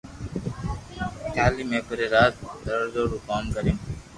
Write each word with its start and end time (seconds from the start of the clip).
ڪالي 1.35 1.63
مي 1.69 1.79
پري 1.87 2.05
رات 2.13 2.33
درزو 2.65 3.03
رو 3.11 3.17
ڪوم 3.27 3.43
ڪريو 3.55 3.75